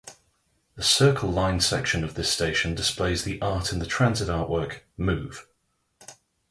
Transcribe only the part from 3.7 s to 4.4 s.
in Transit